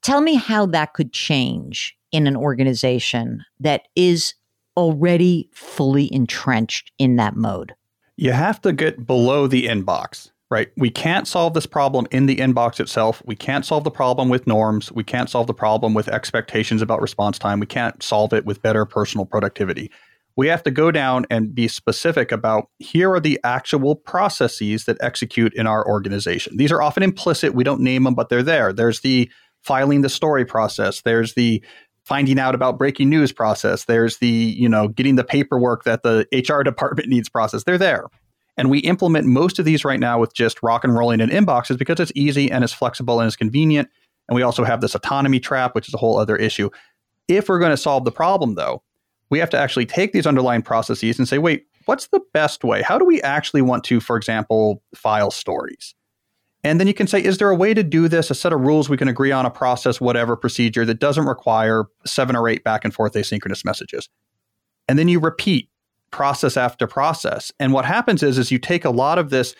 tell 0.01 0.21
me 0.21 0.35
how 0.35 0.65
that 0.67 0.93
could 0.93 1.13
change 1.13 1.97
in 2.11 2.27
an 2.27 2.35
organization 2.35 3.43
that 3.59 3.87
is 3.95 4.33
already 4.75 5.49
fully 5.53 6.13
entrenched 6.13 6.91
in 6.97 7.15
that 7.15 7.35
mode. 7.35 7.73
You 8.15 8.31
have 8.31 8.61
to 8.61 8.71
get 8.71 9.05
below 9.05 9.47
the 9.47 9.67
inbox, 9.67 10.31
right? 10.49 10.69
We 10.77 10.89
can't 10.89 11.27
solve 11.27 11.53
this 11.53 11.65
problem 11.65 12.07
in 12.11 12.25
the 12.25 12.37
inbox 12.37 12.79
itself. 12.79 13.21
We 13.25 13.35
can't 13.35 13.65
solve 13.65 13.83
the 13.83 13.91
problem 13.91 14.29
with 14.29 14.47
norms. 14.47 14.91
We 14.91 15.03
can't 15.03 15.29
solve 15.29 15.47
the 15.47 15.53
problem 15.53 15.93
with 15.93 16.07
expectations 16.07 16.81
about 16.81 17.01
response 17.01 17.37
time. 17.37 17.59
We 17.59 17.65
can't 17.65 18.01
solve 18.01 18.33
it 18.33 18.45
with 18.45 18.61
better 18.61 18.85
personal 18.85 19.25
productivity 19.25 19.91
we 20.37 20.47
have 20.47 20.63
to 20.63 20.71
go 20.71 20.91
down 20.91 21.25
and 21.31 21.53
be 21.53 21.67
specific 21.67 22.31
about 22.31 22.69
here 22.77 23.11
are 23.11 23.19
the 23.19 23.39
actual 23.43 23.95
processes 23.95 24.85
that 24.85 24.97
execute 25.01 25.53
in 25.55 25.65
our 25.65 25.85
organization. 25.85 26.55
These 26.57 26.71
are 26.71 26.81
often 26.81 27.01
implicit. 27.01 27.55
We 27.55 27.63
don't 27.63 27.81
name 27.81 28.03
them, 28.03 28.13
but 28.13 28.29
they're 28.29 28.43
there. 28.43 28.71
There's 28.71 29.01
the 29.01 29.29
filing 29.63 30.01
the 30.01 30.09
story 30.09 30.45
process. 30.45 31.01
There's 31.01 31.33
the 31.33 31.61
finding 32.05 32.39
out 32.39 32.55
about 32.55 32.77
breaking 32.77 33.09
news 33.09 33.33
process. 33.33 33.85
There's 33.85 34.19
the, 34.19 34.27
you 34.27 34.69
know, 34.69 34.87
getting 34.87 35.15
the 35.15 35.23
paperwork 35.23 35.83
that 35.83 36.03
the 36.03 36.27
HR 36.31 36.63
department 36.63 37.09
needs 37.09 37.27
process. 37.27 37.63
They're 37.63 37.79
there. 37.79 38.05
And 38.57 38.69
we 38.69 38.79
implement 38.79 39.25
most 39.25 39.59
of 39.59 39.65
these 39.65 39.83
right 39.83 39.99
now 39.99 40.19
with 40.19 40.33
just 40.33 40.61
rock 40.63 40.83
and 40.83 40.95
rolling 40.95 41.19
in 41.19 41.29
inboxes 41.29 41.77
because 41.77 41.99
it's 41.99 42.11
easy 42.15 42.51
and 42.51 42.63
it's 42.63 42.73
flexible 42.73 43.19
and 43.19 43.27
it's 43.27 43.35
convenient. 43.35 43.89
And 44.29 44.35
we 44.35 44.43
also 44.43 44.63
have 44.63 44.81
this 44.81 44.93
autonomy 44.93 45.39
trap, 45.39 45.73
which 45.73 45.87
is 45.87 45.93
a 45.93 45.97
whole 45.97 46.17
other 46.17 46.35
issue. 46.35 46.69
If 47.27 47.49
we're 47.49 47.59
going 47.59 47.71
to 47.71 47.77
solve 47.77 48.05
the 48.05 48.11
problem, 48.11 48.55
though, 48.55 48.83
we 49.29 49.39
have 49.39 49.49
to 49.51 49.57
actually 49.57 49.85
take 49.85 50.13
these 50.13 50.27
underlying 50.27 50.61
processes 50.61 51.19
and 51.19 51.27
say, 51.27 51.37
wait, 51.37 51.65
what's 51.85 52.07
the 52.07 52.21
best 52.33 52.63
way? 52.63 52.81
How 52.81 52.97
do 52.97 53.05
we 53.05 53.21
actually 53.21 53.61
want 53.61 53.83
to, 53.85 53.99
for 53.99 54.17
example, 54.17 54.81
file 54.95 55.31
stories? 55.31 55.95
And 56.63 56.79
then 56.79 56.87
you 56.87 56.93
can 56.93 57.07
say, 57.07 57.23
is 57.23 57.37
there 57.37 57.49
a 57.49 57.55
way 57.55 57.73
to 57.73 57.83
do 57.83 58.07
this, 58.07 58.29
a 58.29 58.35
set 58.35 58.51
of 58.51 58.61
rules 58.61 58.89
we 58.89 58.97
can 58.97 59.07
agree 59.07 59.31
on, 59.31 59.45
a 59.45 59.49
process, 59.49 60.01
whatever 60.01 60.35
procedure 60.35 60.85
that 60.85 60.99
doesn't 60.99 61.25
require 61.25 61.85
seven 62.05 62.35
or 62.35 62.49
eight 62.49 62.63
back 62.63 62.83
and 62.83 62.93
forth 62.93 63.13
asynchronous 63.13 63.63
messages? 63.63 64.09
And 64.87 64.97
then 64.97 65.07
you 65.07 65.19
repeat 65.19 65.69
process 66.11 66.57
after 66.57 66.87
process. 66.87 67.51
And 67.59 67.73
what 67.73 67.85
happens 67.85 68.23
is, 68.23 68.37
is 68.37 68.51
you 68.51 68.59
take 68.59 68.85
a 68.85 68.89
lot 68.89 69.17
of 69.17 69.29
this 69.29 69.55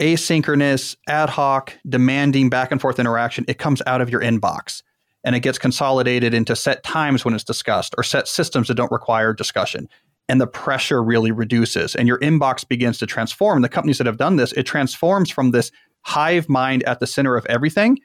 asynchronous, 0.00 0.96
ad 1.08 1.30
hoc, 1.30 1.72
demanding 1.88 2.50
back 2.50 2.72
and 2.72 2.80
forth 2.80 2.98
interaction, 2.98 3.44
it 3.48 3.58
comes 3.58 3.82
out 3.86 4.00
of 4.00 4.10
your 4.10 4.20
inbox 4.20 4.82
and 5.24 5.36
it 5.36 5.40
gets 5.40 5.58
consolidated 5.58 6.34
into 6.34 6.56
set 6.56 6.82
times 6.82 7.24
when 7.24 7.34
it's 7.34 7.44
discussed 7.44 7.94
or 7.96 8.02
set 8.02 8.28
systems 8.28 8.68
that 8.68 8.74
don't 8.74 8.92
require 8.92 9.32
discussion. 9.32 9.88
And 10.28 10.40
the 10.40 10.46
pressure 10.46 11.02
really 11.02 11.30
reduces 11.30 11.94
and 11.94 12.08
your 12.08 12.18
inbox 12.20 12.66
begins 12.66 12.98
to 12.98 13.06
transform. 13.06 13.62
The 13.62 13.68
companies 13.68 13.98
that 13.98 14.06
have 14.06 14.16
done 14.16 14.36
this, 14.36 14.52
it 14.52 14.64
transforms 14.64 15.30
from 15.30 15.50
this 15.50 15.70
hive 16.02 16.48
mind 16.48 16.82
at 16.84 17.00
the 17.00 17.06
center 17.06 17.36
of 17.36 17.46
everything 17.46 17.98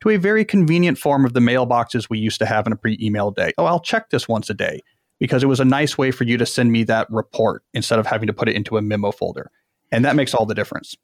to 0.00 0.10
a 0.10 0.16
very 0.16 0.44
convenient 0.44 0.98
form 0.98 1.24
of 1.24 1.32
the 1.32 1.40
mailboxes 1.40 2.08
we 2.08 2.18
used 2.18 2.38
to 2.38 2.46
have 2.46 2.66
in 2.66 2.72
a 2.72 2.76
pre 2.76 2.98
email 3.00 3.30
day. 3.30 3.52
Oh, 3.58 3.64
I'll 3.64 3.80
check 3.80 4.10
this 4.10 4.28
once 4.28 4.48
a 4.48 4.54
day 4.54 4.80
because 5.18 5.42
it 5.42 5.46
was 5.46 5.60
a 5.60 5.64
nice 5.64 5.98
way 5.98 6.10
for 6.10 6.24
you 6.24 6.36
to 6.36 6.46
send 6.46 6.70
me 6.70 6.84
that 6.84 7.08
report 7.10 7.62
instead 7.74 7.98
of 7.98 8.06
having 8.06 8.28
to 8.28 8.32
put 8.32 8.48
it 8.48 8.54
into 8.54 8.76
a 8.76 8.82
memo 8.82 9.10
folder. 9.10 9.50
And 9.90 10.04
that 10.04 10.16
makes 10.16 10.34
all 10.34 10.46
the 10.46 10.54
difference. 10.54 10.96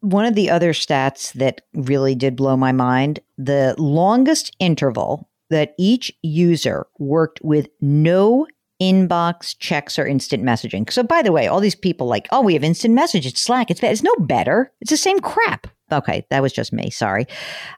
One 0.00 0.26
of 0.26 0.34
the 0.34 0.50
other 0.50 0.72
stats 0.72 1.32
that 1.34 1.62
really 1.74 2.14
did 2.14 2.36
blow 2.36 2.56
my 2.56 2.72
mind 2.72 3.20
the 3.36 3.74
longest 3.78 4.54
interval 4.58 5.28
that 5.50 5.74
each 5.78 6.12
user 6.22 6.86
worked 6.98 7.40
with 7.42 7.68
no 7.80 8.46
inbox 8.80 9.56
checks 9.58 9.98
or 9.98 10.06
instant 10.06 10.44
messaging. 10.44 10.90
So, 10.90 11.02
by 11.02 11.22
the 11.22 11.32
way, 11.32 11.48
all 11.48 11.60
these 11.60 11.74
people 11.74 12.06
like, 12.06 12.28
oh, 12.30 12.42
we 12.42 12.54
have 12.54 12.62
instant 12.62 12.94
message, 12.94 13.26
it's 13.26 13.40
Slack, 13.40 13.70
it's 13.70 13.80
bad. 13.80 13.92
It's 13.92 14.02
no 14.02 14.14
better. 14.20 14.72
It's 14.80 14.90
the 14.90 14.96
same 14.96 15.20
crap. 15.20 15.66
Okay, 15.90 16.26
that 16.30 16.42
was 16.42 16.52
just 16.52 16.72
me. 16.72 16.90
Sorry. 16.90 17.26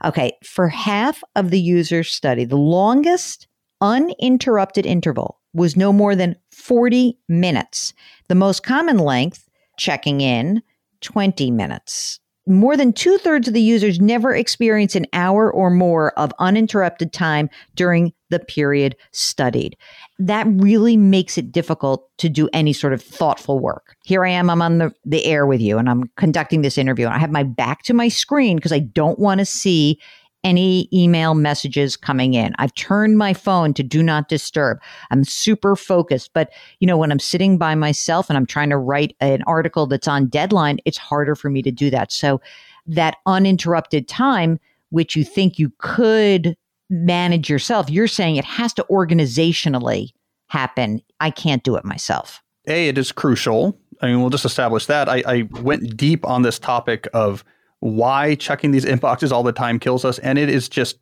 Okay, 0.05 0.33
for 0.45 0.69
half 0.69 1.23
of 1.37 1.50
the 1.50 1.61
users 1.61 2.11
study, 2.11 2.45
the 2.45 2.57
longest 2.57 3.47
uninterrupted 3.81 4.85
interval 4.85 5.41
was 5.55 5.77
no 5.77 5.93
more 5.93 6.15
than 6.15 6.37
40 6.53 7.19
minutes. 7.29 7.95
The 8.29 8.35
most 8.35 8.62
common 8.62 8.99
length, 8.99 9.49
checking 9.79 10.21
in, 10.21 10.62
20 11.00 11.50
minutes. 11.50 12.21
More 12.47 12.76
than 12.76 12.92
two 12.92 13.19
thirds 13.19 13.49
of 13.49 13.54
the 13.54 13.61
users 13.61 14.00
never 14.00 14.35
experience 14.35 14.97
an 14.97 15.07
hour 15.12 15.52
or 15.52 15.71
more 15.71 16.19
of 16.19 16.33
uninterrupted 16.38 17.12
time 17.12 17.50
during 17.75 18.12
the 18.30 18.38
period 18.38 18.97
studied. 19.12 19.76
That 20.19 20.47
really 20.49 20.97
makes 20.97 21.37
it 21.37 21.52
difficult 21.52 22.09
to 22.19 22.28
do 22.28 22.49
any 22.52 22.73
sort 22.73 22.92
of 22.92 23.02
thoughtful 23.02 23.61
work. 23.61 23.95
Here 24.04 24.25
I 24.25 24.30
am, 24.30 24.49
I'm 24.49 24.62
on 24.62 24.78
the, 24.78 24.92
the 25.04 25.25
air 25.26 25.47
with 25.47 25.61
you 25.61 25.78
and 25.78 25.88
I'm 25.88 26.11
conducting 26.16 26.62
this 26.62 26.78
interview. 26.78 27.07
And 27.07 27.14
I 27.14 27.19
have 27.19 27.30
my 27.30 27.42
back 27.42 27.83
to 27.85 27.95
my 27.95 28.09
screen 28.09 28.57
because 28.57 28.73
I 28.73 28.80
don't 28.80 29.19
want 29.19 29.38
to 29.40 29.45
see 29.45 30.00
any 30.43 30.89
email 30.93 31.35
messages 31.35 31.97
coming 31.97 32.35
in. 32.35 32.55
I've 32.59 32.75
turned 32.75 33.19
my 33.19 33.35
phone 33.35 33.75
to 33.75 33.83
do 33.83 34.03
not 34.03 34.29
disturb. 34.29 34.79
I'm 35.11 35.25
super 35.25 35.77
focused. 35.77 36.33
But, 36.33 36.51
you 36.79 36.87
know, 36.87 36.97
when 36.97 37.13
I'm 37.13 37.19
sitting 37.19 37.59
by 37.59 37.75
myself 37.75 38.31
and 38.31 38.37
I'm 38.37 38.47
trying 38.47 38.71
to 38.71 38.79
write 38.79 39.15
an 39.21 39.43
article 39.47 39.87
that's 39.87 40.09
on 40.09 40.27
deadline, 40.29 40.79
it's 40.85 40.99
harder 40.99 41.35
for 41.35 41.51
me 41.51 41.63
to 41.63 41.71
do 41.71 41.91
that. 41.91 42.11
So 42.11 42.41
that 42.87 43.17
uninterrupted 43.27 44.09
time, 44.09 44.59
which 44.89 45.15
you 45.15 45.25
think 45.25 45.59
you 45.59 45.73
could 45.79 46.57
manage 46.89 47.49
yourself, 47.49 47.91
you're 47.91 48.09
saying 48.09 48.37
it 48.37 48.45
has 48.45 48.73
to 48.75 48.87
organizationally 48.91 50.11
happen. 50.47 51.03
I 51.21 51.31
can't 51.31 51.63
do 51.63 51.77
it 51.77 51.85
myself. 51.85 52.43
A, 52.67 52.89
it 52.89 52.99
is 52.99 53.13
crucial. 53.13 53.79
I 54.03 54.07
mean, 54.07 54.21
we'll 54.21 54.31
just 54.31 54.45
establish 54.45 54.87
that. 54.87 55.09
I, 55.09 55.23
I 55.27 55.49
went 55.61 55.97
deep 55.97 56.27
on 56.27 56.43
this 56.43 56.59
topic 56.59 57.07
of 57.13 57.45
why 57.81 58.35
checking 58.37 58.71
these 58.71 58.85
inboxes 58.85 59.33
all 59.33 59.43
the 59.43 59.53
time 59.53 59.79
kills 59.79 60.05
us. 60.05 60.19
And 60.21 60.39
it 60.39 60.49
is 60.49 60.69
just 60.69 60.99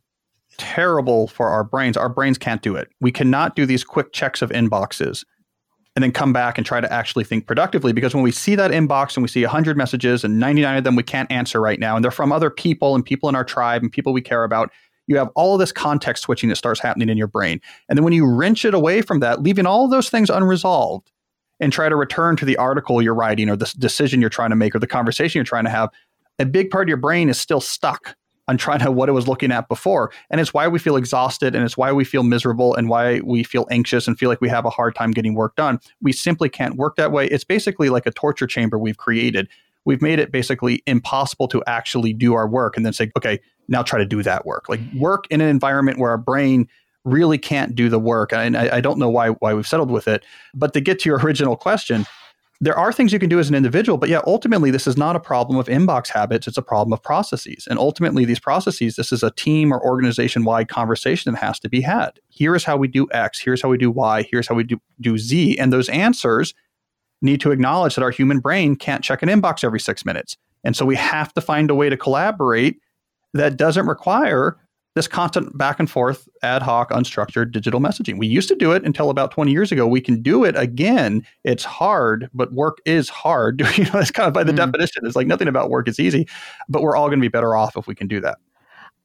terrible 0.56 1.28
for 1.28 1.48
our 1.48 1.64
brains. 1.64 1.96
Our 1.96 2.08
brains 2.08 2.38
can't 2.38 2.62
do 2.62 2.74
it. 2.76 2.88
We 3.00 3.12
cannot 3.12 3.54
do 3.56 3.66
these 3.66 3.84
quick 3.84 4.12
checks 4.12 4.42
of 4.42 4.50
inboxes 4.50 5.24
and 5.94 6.02
then 6.02 6.12
come 6.12 6.32
back 6.32 6.58
and 6.58 6.66
try 6.66 6.80
to 6.80 6.92
actually 6.92 7.24
think 7.24 7.46
productively 7.46 7.92
because 7.92 8.14
when 8.14 8.22
we 8.22 8.30
see 8.30 8.54
that 8.54 8.70
inbox 8.70 9.16
and 9.16 9.22
we 9.22 9.28
see 9.28 9.42
100 9.42 9.76
messages 9.76 10.22
and 10.22 10.38
99 10.38 10.76
of 10.76 10.84
them 10.84 10.94
we 10.94 11.02
can't 11.02 11.30
answer 11.30 11.60
right 11.60 11.80
now 11.80 11.96
and 11.96 12.04
they're 12.04 12.12
from 12.12 12.30
other 12.30 12.50
people 12.50 12.94
and 12.94 13.04
people 13.04 13.28
in 13.28 13.34
our 13.34 13.44
tribe 13.44 13.82
and 13.82 13.90
people 13.90 14.12
we 14.12 14.20
care 14.20 14.44
about 14.44 14.70
you 15.08 15.16
have 15.16 15.28
all 15.34 15.58
this 15.58 15.72
context 15.72 16.22
switching 16.22 16.50
that 16.50 16.56
starts 16.56 16.78
happening 16.78 17.08
in 17.08 17.18
your 17.18 17.26
brain 17.26 17.60
and 17.88 17.96
then 17.96 18.04
when 18.04 18.12
you 18.12 18.24
wrench 18.30 18.64
it 18.64 18.74
away 18.74 19.02
from 19.02 19.18
that 19.18 19.42
leaving 19.42 19.66
all 19.66 19.88
those 19.88 20.08
things 20.08 20.30
unresolved 20.30 21.10
and 21.58 21.72
try 21.72 21.88
to 21.88 21.96
return 21.96 22.36
to 22.36 22.44
the 22.44 22.56
article 22.58 23.02
you're 23.02 23.12
writing 23.12 23.48
or 23.50 23.56
the 23.56 23.74
decision 23.78 24.20
you're 24.20 24.30
trying 24.30 24.50
to 24.50 24.56
make 24.56 24.76
or 24.76 24.78
the 24.78 24.86
conversation 24.86 25.38
you're 25.40 25.44
trying 25.44 25.64
to 25.64 25.70
have 25.70 25.90
a 26.38 26.46
big 26.46 26.70
part 26.70 26.84
of 26.84 26.88
your 26.88 26.96
brain 26.96 27.28
is 27.28 27.38
still 27.38 27.60
stuck 27.60 28.16
on 28.48 28.56
trying 28.56 28.78
to 28.80 28.90
what 28.90 29.08
it 29.08 29.12
was 29.12 29.28
looking 29.28 29.52
at 29.52 29.68
before. 29.68 30.10
And 30.30 30.40
it's 30.40 30.54
why 30.54 30.66
we 30.66 30.78
feel 30.78 30.96
exhausted 30.96 31.54
and 31.54 31.64
it's 31.64 31.76
why 31.76 31.92
we 31.92 32.04
feel 32.04 32.22
miserable 32.22 32.74
and 32.74 32.88
why 32.88 33.20
we 33.20 33.42
feel 33.42 33.66
anxious 33.70 34.08
and 34.08 34.18
feel 34.18 34.30
like 34.30 34.40
we 34.40 34.48
have 34.48 34.64
a 34.64 34.70
hard 34.70 34.94
time 34.94 35.10
getting 35.10 35.34
work 35.34 35.54
done. 35.54 35.78
We 36.00 36.12
simply 36.12 36.48
can't 36.48 36.76
work 36.76 36.96
that 36.96 37.12
way. 37.12 37.26
It's 37.26 37.44
basically 37.44 37.90
like 37.90 38.06
a 38.06 38.10
torture 38.10 38.46
chamber 38.46 38.78
we've 38.78 38.96
created. 38.96 39.48
We've 39.84 40.00
made 40.00 40.18
it 40.18 40.32
basically 40.32 40.82
impossible 40.86 41.46
to 41.48 41.62
actually 41.66 42.14
do 42.14 42.34
our 42.34 42.48
work 42.48 42.76
and 42.76 42.86
then 42.86 42.94
say, 42.94 43.10
okay, 43.16 43.38
now 43.68 43.82
try 43.82 43.98
to 43.98 44.06
do 44.06 44.22
that 44.22 44.46
work. 44.46 44.68
Like 44.68 44.80
work 44.96 45.26
in 45.30 45.40
an 45.40 45.48
environment 45.48 45.98
where 45.98 46.10
our 46.10 46.18
brain 46.18 46.68
really 47.04 47.38
can't 47.38 47.74
do 47.74 47.88
the 47.88 47.98
work. 47.98 48.32
And 48.32 48.56
I, 48.56 48.76
I 48.76 48.80
don't 48.80 48.98
know 48.98 49.08
why 49.08 49.30
why 49.30 49.54
we've 49.54 49.66
settled 49.66 49.90
with 49.90 50.08
it. 50.08 50.24
But 50.54 50.72
to 50.72 50.80
get 50.80 50.98
to 51.00 51.08
your 51.08 51.18
original 51.18 51.56
question, 51.56 52.06
there 52.60 52.76
are 52.76 52.92
things 52.92 53.12
you 53.12 53.20
can 53.20 53.28
do 53.28 53.38
as 53.38 53.48
an 53.48 53.54
individual, 53.54 53.98
but 53.98 54.08
yeah, 54.08 54.20
ultimately, 54.26 54.72
this 54.72 54.88
is 54.88 54.96
not 54.96 55.14
a 55.14 55.20
problem 55.20 55.58
of 55.58 55.66
inbox 55.66 56.08
habits. 56.08 56.48
It's 56.48 56.56
a 56.56 56.62
problem 56.62 56.92
of 56.92 57.02
processes. 57.02 57.68
And 57.70 57.78
ultimately, 57.78 58.24
these 58.24 58.40
processes, 58.40 58.96
this 58.96 59.12
is 59.12 59.22
a 59.22 59.30
team 59.30 59.72
or 59.72 59.80
organization 59.80 60.42
wide 60.42 60.68
conversation 60.68 61.32
that 61.32 61.38
has 61.38 61.60
to 61.60 61.68
be 61.68 61.80
had. 61.80 62.18
Here 62.28 62.56
is 62.56 62.64
how 62.64 62.76
we 62.76 62.88
do 62.88 63.06
X. 63.12 63.40
Here's 63.40 63.62
how 63.62 63.68
we 63.68 63.78
do 63.78 63.92
Y. 63.92 64.24
Here's 64.28 64.48
how 64.48 64.56
we 64.56 64.64
do, 64.64 64.80
do 65.00 65.18
Z. 65.18 65.56
And 65.58 65.72
those 65.72 65.88
answers 65.88 66.52
need 67.22 67.40
to 67.42 67.52
acknowledge 67.52 67.94
that 67.94 68.02
our 68.02 68.10
human 68.10 68.40
brain 68.40 68.74
can't 68.74 69.04
check 69.04 69.22
an 69.22 69.28
inbox 69.28 69.62
every 69.62 69.80
six 69.80 70.04
minutes. 70.04 70.36
And 70.64 70.74
so 70.76 70.84
we 70.84 70.96
have 70.96 71.32
to 71.34 71.40
find 71.40 71.70
a 71.70 71.74
way 71.76 71.88
to 71.88 71.96
collaborate 71.96 72.80
that 73.34 73.56
doesn't 73.56 73.86
require 73.86 74.56
this 74.98 75.06
constant 75.06 75.56
back 75.56 75.78
and 75.78 75.88
forth, 75.88 76.28
ad 76.42 76.60
hoc, 76.60 76.90
unstructured 76.90 77.52
digital 77.52 77.78
messaging. 77.78 78.18
We 78.18 78.26
used 78.26 78.48
to 78.48 78.56
do 78.56 78.72
it 78.72 78.84
until 78.84 79.10
about 79.10 79.30
20 79.30 79.52
years 79.52 79.70
ago. 79.70 79.86
We 79.86 80.00
can 80.00 80.20
do 80.20 80.42
it 80.42 80.56
again. 80.56 81.24
It's 81.44 81.64
hard, 81.64 82.28
but 82.34 82.52
work 82.52 82.78
is 82.84 83.08
hard. 83.08 83.60
you 83.76 83.84
know, 83.84 83.92
that's 83.92 84.10
kind 84.10 84.26
of 84.26 84.34
by 84.34 84.42
the 84.42 84.52
mm. 84.52 84.56
definition. 84.56 85.06
It's 85.06 85.14
like 85.14 85.28
nothing 85.28 85.46
about 85.46 85.70
work 85.70 85.86
is 85.86 86.00
easy, 86.00 86.26
but 86.68 86.82
we're 86.82 86.96
all 86.96 87.06
going 87.06 87.20
to 87.20 87.24
be 87.24 87.28
better 87.28 87.54
off 87.54 87.76
if 87.76 87.86
we 87.86 87.94
can 87.94 88.08
do 88.08 88.20
that. 88.22 88.38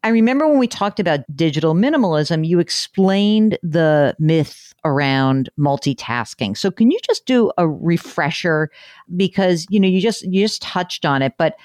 I 0.03 0.09
remember 0.09 0.47
when 0.47 0.57
we 0.57 0.67
talked 0.67 0.99
about 0.99 1.21
digital 1.35 1.75
minimalism, 1.75 2.45
you 2.45 2.59
explained 2.59 3.59
the 3.61 4.15
myth 4.19 4.73
around 4.83 5.49
multitasking. 5.59 6.57
So 6.57 6.71
can 6.71 6.89
you 6.89 6.99
just 7.05 7.25
do 7.27 7.51
a 7.57 7.69
refresher 7.69 8.69
because 9.15 9.67
you 9.69 9.79
know 9.79 9.87
you 9.87 10.01
just 10.01 10.23
you 10.23 10.43
just 10.43 10.63
touched 10.63 11.05
on 11.05 11.21
it, 11.21 11.33
but 11.37 11.55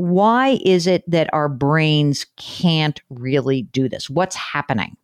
why 0.00 0.58
is 0.64 0.86
it 0.86 1.08
that 1.10 1.28
our 1.32 1.48
brains 1.48 2.26
can't 2.36 3.00
really 3.10 3.62
do 3.62 3.88
this? 3.88 4.08
What's 4.08 4.34
happening? 4.34 4.96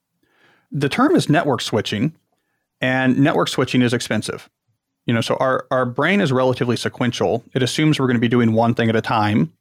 The 0.73 0.88
term 0.88 1.15
is 1.15 1.29
network 1.29 1.61
switching, 1.61 2.15
and 2.81 3.19
network 3.19 3.49
switching 3.49 3.83
is 3.83 3.93
expensive. 3.93 4.49
You 5.07 5.15
know, 5.15 5.21
so 5.21 5.37
our, 5.37 5.67
our 5.71 5.87
brain 5.87 6.21
is 6.21 6.33
relatively 6.33 6.76
sequential. 6.76 7.45
It 7.55 7.62
assumes 7.62 8.00
we're 8.00 8.07
going 8.07 8.17
to 8.17 8.21
be 8.21 8.29
doing 8.29 8.53
one 8.55 8.75
thing 8.75 8.88
at 8.88 8.97
a 8.97 9.03
time, 9.03 9.53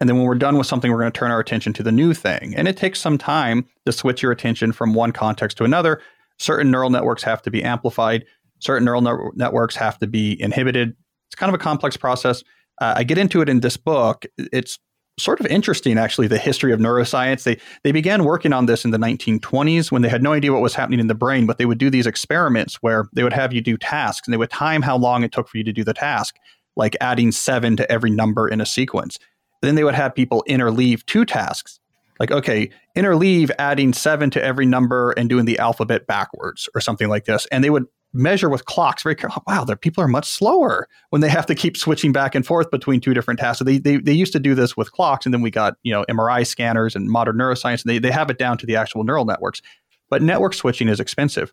and 0.00 0.08
then 0.08 0.16
when 0.16 0.26
we're 0.26 0.36
done 0.36 0.56
with 0.56 0.66
something, 0.66 0.90
we're 0.90 1.00
going 1.00 1.12
to 1.12 1.18
turn 1.18 1.30
our 1.30 1.40
attention 1.40 1.72
to 1.74 1.82
the 1.82 1.92
new 1.92 2.14
thing. 2.14 2.54
And 2.56 2.68
it 2.68 2.76
takes 2.76 3.00
some 3.00 3.18
time 3.18 3.66
to 3.86 3.92
switch 3.92 4.22
your 4.22 4.32
attention 4.32 4.72
from 4.72 4.94
one 4.94 5.12
context 5.12 5.56
to 5.58 5.64
another. 5.64 6.00
Certain 6.38 6.70
neural 6.70 6.90
networks 6.90 7.22
have 7.24 7.42
to 7.42 7.50
be 7.50 7.62
amplified, 7.62 8.24
certain 8.60 8.84
neural 8.84 9.02
ne- 9.02 9.30
networks 9.34 9.76
have 9.76 9.98
to 9.98 10.06
be 10.06 10.40
inhibited. 10.40 10.96
It's 11.28 11.36
kind 11.36 11.52
of 11.52 11.54
a 11.54 11.62
complex 11.62 11.96
process. 11.96 12.44
Uh, 12.80 12.94
I 12.96 13.04
get 13.04 13.18
into 13.18 13.40
it 13.40 13.48
in 13.48 13.60
this 13.60 13.76
book. 13.76 14.26
It's 14.36 14.78
sort 15.18 15.40
of 15.40 15.46
interesting, 15.46 15.98
actually, 15.98 16.26
the 16.26 16.38
history 16.38 16.72
of 16.72 16.80
neuroscience. 16.80 17.44
They 17.44 17.58
they 17.82 17.92
began 17.92 18.24
working 18.24 18.52
on 18.52 18.66
this 18.66 18.84
in 18.84 18.90
the 18.90 18.98
1920s 18.98 19.92
when 19.92 20.02
they 20.02 20.08
had 20.08 20.22
no 20.22 20.32
idea 20.32 20.52
what 20.52 20.62
was 20.62 20.74
happening 20.74 21.00
in 21.00 21.06
the 21.06 21.14
brain, 21.14 21.46
but 21.46 21.58
they 21.58 21.66
would 21.66 21.78
do 21.78 21.90
these 21.90 22.06
experiments 22.06 22.76
where 22.76 23.06
they 23.12 23.22
would 23.22 23.32
have 23.32 23.52
you 23.52 23.60
do 23.60 23.76
tasks 23.76 24.26
and 24.26 24.32
they 24.32 24.38
would 24.38 24.50
time 24.50 24.82
how 24.82 24.96
long 24.96 25.22
it 25.22 25.32
took 25.32 25.48
for 25.48 25.58
you 25.58 25.64
to 25.64 25.72
do 25.72 25.84
the 25.84 25.94
task, 25.94 26.36
like 26.76 26.96
adding 27.00 27.32
seven 27.32 27.76
to 27.76 27.90
every 27.90 28.10
number 28.10 28.48
in 28.48 28.60
a 28.60 28.66
sequence. 28.66 29.18
Then 29.62 29.76
they 29.76 29.84
would 29.84 29.94
have 29.94 30.14
people 30.14 30.44
interleave 30.48 31.04
two 31.06 31.24
tasks. 31.24 31.80
Like, 32.20 32.30
okay, 32.30 32.70
interleave 32.96 33.50
adding 33.58 33.92
seven 33.92 34.30
to 34.30 34.44
every 34.44 34.66
number 34.66 35.12
and 35.12 35.28
doing 35.28 35.46
the 35.46 35.58
alphabet 35.58 36.06
backwards 36.06 36.68
or 36.74 36.80
something 36.80 37.08
like 37.08 37.24
this. 37.24 37.46
And 37.46 37.64
they 37.64 37.70
would 37.70 37.86
measure 38.14 38.48
with 38.48 38.64
clocks 38.64 39.02
very. 39.02 39.16
Wow, 39.46 39.64
their 39.64 39.76
people 39.76 40.02
are 40.02 40.08
much 40.08 40.28
slower 40.28 40.88
when 41.10 41.20
they 41.20 41.28
have 41.28 41.46
to 41.46 41.54
keep 41.54 41.76
switching 41.76 42.12
back 42.12 42.34
and 42.34 42.46
forth 42.46 42.70
between 42.70 43.00
two 43.00 43.12
different 43.12 43.40
tasks. 43.40 43.58
So 43.58 43.64
they, 43.64 43.78
they, 43.78 43.96
they 43.96 44.12
used 44.12 44.32
to 44.32 44.40
do 44.40 44.54
this 44.54 44.76
with 44.76 44.92
clocks, 44.92 45.26
and 45.26 45.34
then 45.34 45.42
we 45.42 45.50
got 45.50 45.76
you 45.82 45.92
know 45.92 46.04
MRI 46.08 46.46
scanners 46.46 46.96
and 46.96 47.08
modern 47.10 47.36
neuroscience, 47.36 47.82
and 47.82 47.90
they, 47.90 47.98
they 47.98 48.10
have 48.10 48.30
it 48.30 48.38
down 48.38 48.56
to 48.58 48.66
the 48.66 48.76
actual 48.76 49.04
neural 49.04 49.24
networks. 49.24 49.60
But 50.08 50.22
network 50.22 50.54
switching 50.54 50.88
is 50.88 51.00
expensive. 51.00 51.52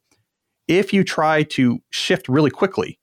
If 0.67 0.93
you 0.93 1.03
try 1.03 1.43
to 1.43 1.79
shift 1.89 2.29
really 2.29 2.51
quickly, 2.51 2.99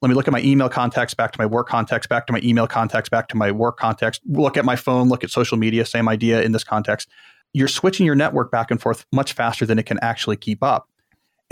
let 0.00 0.08
me 0.08 0.14
look 0.14 0.26
at 0.26 0.32
my 0.32 0.40
email 0.40 0.68
contacts 0.68 1.14
back 1.14 1.30
to 1.32 1.38
my 1.38 1.46
work 1.46 1.68
contacts, 1.68 2.08
back 2.08 2.26
to 2.26 2.32
my 2.32 2.40
email 2.42 2.66
contacts, 2.66 3.08
back 3.08 3.28
to 3.28 3.36
my 3.36 3.52
work 3.52 3.78
context, 3.78 4.20
look 4.26 4.56
at 4.56 4.64
my 4.64 4.74
phone, 4.74 5.08
look 5.08 5.22
at 5.22 5.30
social 5.30 5.56
media, 5.56 5.86
same 5.86 6.08
idea 6.08 6.42
in 6.42 6.50
this 6.50 6.64
context. 6.64 7.08
You're 7.52 7.68
switching 7.68 8.04
your 8.04 8.16
network 8.16 8.50
back 8.50 8.70
and 8.70 8.80
forth 8.80 9.06
much 9.12 9.32
faster 9.32 9.64
than 9.64 9.78
it 9.78 9.86
can 9.86 10.00
actually 10.02 10.36
keep 10.36 10.62
up. 10.62 10.88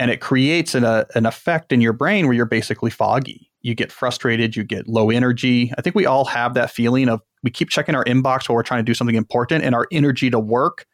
And 0.00 0.10
it 0.10 0.20
creates 0.20 0.74
an, 0.74 0.82
a, 0.82 1.06
an 1.14 1.26
effect 1.26 1.72
in 1.72 1.80
your 1.80 1.92
brain 1.92 2.26
where 2.26 2.34
you're 2.34 2.46
basically 2.46 2.90
foggy. 2.90 3.48
You 3.62 3.76
get 3.76 3.92
frustrated, 3.92 4.56
you 4.56 4.64
get 4.64 4.88
low 4.88 5.10
energy. 5.10 5.72
I 5.78 5.82
think 5.82 5.94
we 5.94 6.06
all 6.06 6.24
have 6.24 6.54
that 6.54 6.70
feeling 6.70 7.08
of 7.08 7.20
we 7.44 7.50
keep 7.50 7.68
checking 7.68 7.94
our 7.94 8.04
inbox 8.04 8.48
while 8.48 8.56
we're 8.56 8.62
trying 8.64 8.80
to 8.80 8.90
do 8.90 8.94
something 8.94 9.14
important, 9.14 9.62
and 9.62 9.74
our 9.74 9.86
energy 9.92 10.30
to 10.30 10.40
work 10.40 10.86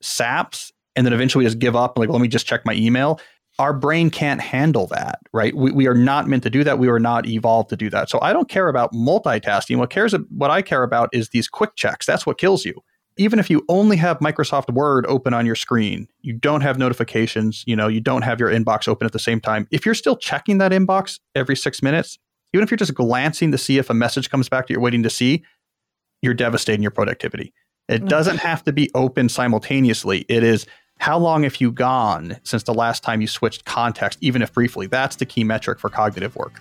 saps. 0.00 0.72
And 0.96 1.06
then 1.06 1.12
eventually 1.12 1.44
just 1.44 1.58
give 1.58 1.76
up, 1.76 1.98
like, 1.98 2.10
let 2.10 2.20
me 2.20 2.28
just 2.28 2.46
check 2.46 2.66
my 2.66 2.74
email 2.74 3.20
our 3.58 3.72
brain 3.72 4.10
can't 4.10 4.40
handle 4.40 4.86
that, 4.88 5.20
right? 5.32 5.54
We, 5.54 5.72
we 5.72 5.86
are 5.86 5.94
not 5.94 6.26
meant 6.26 6.42
to 6.44 6.50
do 6.50 6.64
that. 6.64 6.78
We 6.78 6.88
were 6.88 7.00
not 7.00 7.26
evolved 7.26 7.70
to 7.70 7.76
do 7.76 7.90
that. 7.90 8.08
So 8.08 8.18
I 8.22 8.32
don't 8.32 8.48
care 8.48 8.68
about 8.68 8.92
multitasking. 8.92 9.76
What 9.76 9.90
cares 9.90 10.14
what 10.30 10.50
I 10.50 10.62
care 10.62 10.82
about 10.82 11.10
is 11.12 11.28
these 11.28 11.48
quick 11.48 11.76
checks. 11.76 12.06
That's 12.06 12.24
what 12.24 12.38
kills 12.38 12.64
you. 12.64 12.74
Even 13.16 13.38
if 13.38 13.50
you 13.50 13.64
only 13.68 13.96
have 13.96 14.18
Microsoft 14.20 14.72
Word 14.72 15.04
open 15.06 15.34
on 15.34 15.46
your 15.46 15.54
screen, 15.54 16.08
you 16.22 16.32
don't 16.32 16.62
have 16.62 16.78
notifications, 16.78 17.62
you 17.66 17.76
know, 17.76 17.88
you 17.88 18.00
don't 18.00 18.22
have 18.22 18.40
your 18.40 18.50
inbox 18.50 18.88
open 18.88 19.04
at 19.06 19.12
the 19.12 19.18
same 19.18 19.40
time. 19.40 19.68
If 19.70 19.84
you're 19.84 19.94
still 19.94 20.16
checking 20.16 20.58
that 20.58 20.72
inbox 20.72 21.20
every 21.34 21.56
6 21.56 21.82
minutes, 21.82 22.18
even 22.52 22.64
if 22.64 22.70
you're 22.70 22.78
just 22.78 22.94
glancing 22.94 23.52
to 23.52 23.58
see 23.58 23.78
if 23.78 23.90
a 23.90 23.94
message 23.94 24.30
comes 24.30 24.48
back 24.48 24.66
that 24.66 24.72
you're 24.72 24.82
waiting 24.82 25.02
to 25.02 25.10
see, 25.10 25.42
you're 26.22 26.34
devastating 26.34 26.82
your 26.82 26.90
productivity. 26.90 27.52
It 27.88 27.98
mm-hmm. 27.98 28.08
doesn't 28.08 28.38
have 28.38 28.64
to 28.64 28.72
be 28.72 28.90
open 28.94 29.28
simultaneously. 29.28 30.24
It 30.28 30.42
is 30.42 30.66
how 30.98 31.18
long 31.18 31.42
have 31.42 31.60
you 31.60 31.72
gone 31.72 32.38
since 32.44 32.62
the 32.62 32.74
last 32.74 33.02
time 33.02 33.20
you 33.20 33.26
switched 33.26 33.64
context, 33.64 34.18
even 34.22 34.40
if 34.40 34.52
briefly? 34.52 34.86
That's 34.86 35.16
the 35.16 35.26
key 35.26 35.42
metric 35.42 35.80
for 35.80 35.90
cognitive 35.90 36.36
work. 36.36 36.60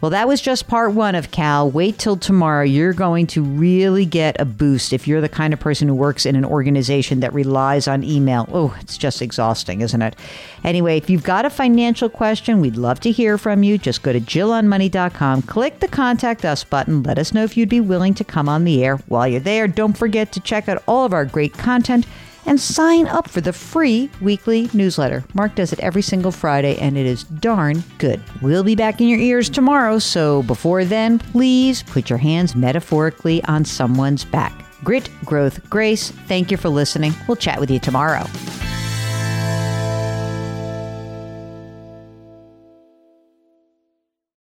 Well, 0.00 0.12
that 0.12 0.28
was 0.28 0.40
just 0.40 0.68
part 0.68 0.92
one 0.92 1.16
of 1.16 1.32
Cal. 1.32 1.68
Wait 1.68 1.98
till 1.98 2.16
tomorrow. 2.16 2.62
You're 2.62 2.92
going 2.92 3.26
to 3.28 3.42
really 3.42 4.06
get 4.06 4.40
a 4.40 4.44
boost 4.44 4.92
if 4.92 5.08
you're 5.08 5.20
the 5.20 5.28
kind 5.28 5.52
of 5.52 5.58
person 5.58 5.88
who 5.88 5.94
works 5.94 6.24
in 6.24 6.36
an 6.36 6.44
organization 6.44 7.18
that 7.18 7.34
relies 7.34 7.88
on 7.88 8.04
email. 8.04 8.48
Oh, 8.52 8.76
it's 8.80 8.96
just 8.96 9.20
exhausting, 9.20 9.80
isn't 9.80 10.00
it? 10.00 10.14
Anyway, 10.62 10.96
if 10.96 11.10
you've 11.10 11.24
got 11.24 11.44
a 11.44 11.50
financial 11.50 12.08
question, 12.08 12.60
we'd 12.60 12.76
love 12.76 13.00
to 13.00 13.10
hear 13.10 13.38
from 13.38 13.64
you. 13.64 13.76
Just 13.76 14.04
go 14.04 14.12
to 14.12 14.20
JillOnMoney.com, 14.20 15.42
click 15.42 15.80
the 15.80 15.88
Contact 15.88 16.44
Us 16.44 16.62
button. 16.62 17.02
Let 17.02 17.18
us 17.18 17.34
know 17.34 17.42
if 17.42 17.56
you'd 17.56 17.68
be 17.68 17.80
willing 17.80 18.14
to 18.14 18.24
come 18.24 18.48
on 18.48 18.62
the 18.62 18.84
air. 18.84 18.98
While 19.08 19.26
you're 19.26 19.40
there, 19.40 19.66
don't 19.66 19.98
forget 19.98 20.30
to 20.30 20.40
check 20.40 20.68
out 20.68 20.80
all 20.86 21.06
of 21.06 21.12
our 21.12 21.24
great 21.24 21.54
content 21.54 22.06
and 22.46 22.60
sign 22.60 23.06
up 23.06 23.28
for 23.28 23.40
the 23.40 23.52
free 23.52 24.10
weekly 24.20 24.70
newsletter. 24.72 25.24
Mark 25.34 25.54
does 25.54 25.72
it 25.72 25.80
every 25.80 26.02
single 26.02 26.32
Friday, 26.32 26.78
and 26.78 26.96
it 26.96 27.06
is 27.06 27.24
darn 27.24 27.82
good. 27.98 28.22
We'll 28.42 28.64
be 28.64 28.74
back 28.74 29.00
in 29.00 29.08
your 29.08 29.18
ears 29.18 29.48
tomorrow, 29.48 29.98
so 29.98 30.42
before 30.44 30.84
then, 30.84 31.18
please 31.18 31.82
put 31.82 32.10
your 32.10 32.18
hands 32.18 32.54
metaphorically 32.54 33.42
on 33.44 33.64
someone's 33.64 34.24
back. 34.24 34.52
Grit, 34.84 35.10
growth, 35.24 35.68
grace. 35.68 36.10
Thank 36.10 36.50
you 36.50 36.56
for 36.56 36.68
listening. 36.68 37.12
We'll 37.26 37.36
chat 37.36 37.60
with 37.60 37.70
you 37.70 37.78
tomorrow. 37.78 38.24